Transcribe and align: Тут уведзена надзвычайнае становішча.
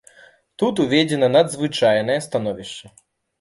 Тут 0.61 0.79
уведзена 0.83 1.29
надзвычайнае 1.35 2.17
становішча. 2.29 2.93